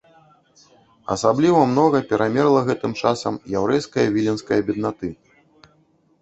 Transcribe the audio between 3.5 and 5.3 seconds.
яўрэйскае віленскае беднаты.